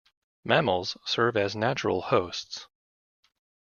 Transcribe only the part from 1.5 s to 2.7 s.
natural hosts.